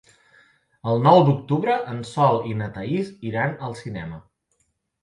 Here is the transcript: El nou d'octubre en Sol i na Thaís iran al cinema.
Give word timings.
El 0.93 1.03
nou 1.07 1.21
d'octubre 1.27 1.75
en 1.93 2.01
Sol 2.13 2.41
i 2.55 2.59
na 2.63 2.73
Thaís 2.79 3.13
iran 3.33 3.57
al 3.71 3.79
cinema. 3.85 4.21